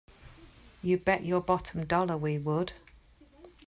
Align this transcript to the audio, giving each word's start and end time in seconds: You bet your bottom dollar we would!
You 0.81 0.97
bet 0.97 1.25
your 1.25 1.41
bottom 1.41 1.85
dollar 1.85 2.17
we 2.17 2.39
would! 2.39 2.73